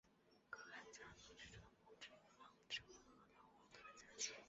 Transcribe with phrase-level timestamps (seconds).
[0.49, 4.33] 可汗家族居住的宫城有两个城门和瞭望塔加强警戒。